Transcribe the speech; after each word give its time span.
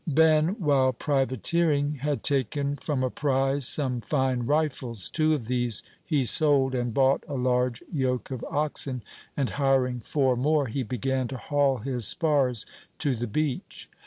Ben, 0.07 0.55
while 0.59 0.93
privateering, 0.93 1.99
had 2.01 2.23
taken 2.23 2.75
from 2.75 3.03
a 3.03 3.11
prize 3.11 3.67
some 3.67 4.01
fine 4.01 4.47
rifles; 4.47 5.11
two 5.11 5.35
of 5.35 5.45
these 5.45 5.83
he 6.03 6.25
sold, 6.25 6.73
and 6.73 6.91
bought 6.91 7.23
a 7.27 7.35
large 7.35 7.83
yoke 7.93 8.31
of 8.31 8.43
oxen, 8.49 9.03
and 9.37 9.51
hiring 9.51 9.99
four 9.99 10.35
more, 10.35 10.65
he 10.65 10.81
began 10.81 11.27
to 11.27 11.37
haul 11.37 11.77
his 11.77 12.07
spars 12.07 12.65
to 12.97 13.13
the 13.15 13.27
beach. 13.27 13.91